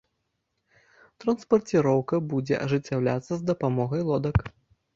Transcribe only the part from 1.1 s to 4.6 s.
Транспарціроўка будзе ажыццяўляцца з дапамогай лодак.